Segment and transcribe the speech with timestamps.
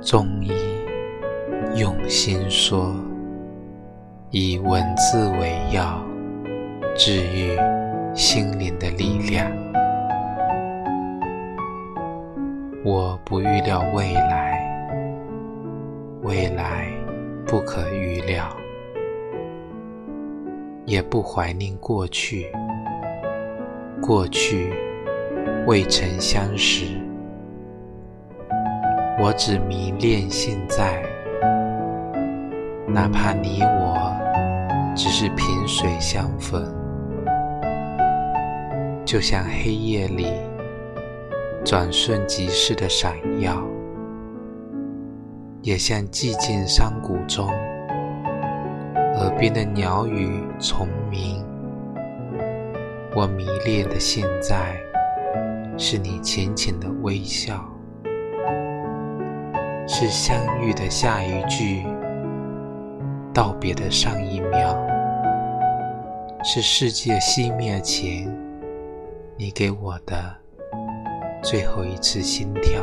[0.00, 0.52] 中医
[1.76, 2.94] 用心说，
[4.30, 6.02] 以文字为药，
[6.96, 7.56] 治愈
[8.14, 9.50] 心灵的力量。
[12.84, 14.58] 我不预料未来，
[16.22, 16.88] 未来
[17.46, 18.48] 不可预料，
[20.86, 22.50] 也不怀念过去，
[24.00, 24.72] 过去
[25.66, 26.99] 未曾相识。
[29.22, 31.02] 我只迷恋现在，
[32.88, 34.16] 哪怕你我
[34.96, 36.64] 只是萍水相逢，
[39.04, 40.26] 就像黑夜里。
[41.62, 43.62] 转瞬即逝的闪耀，
[45.60, 47.46] 也像寂静山谷中
[49.18, 51.44] 耳边的鸟语虫鸣。
[53.14, 54.74] 我迷恋的现在，
[55.76, 57.62] 是你浅浅的微笑，
[59.92, 61.84] 是相遇的下一句，
[63.34, 64.78] 道别的上一秒，
[66.44, 68.32] 是世界熄灭前
[69.36, 70.16] 你给我的。
[71.42, 72.80] 最后一次心跳。